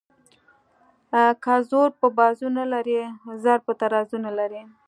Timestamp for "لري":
2.73-2.97, 4.37-4.61